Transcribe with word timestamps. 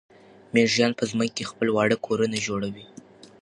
مېږیان 0.53 0.91
په 0.99 1.03
ځمکه 1.11 1.33
کې 1.35 1.49
خپل 1.51 1.67
واړه 1.71 1.97
کورونه 2.05 2.37
جوړوي. 2.47 2.85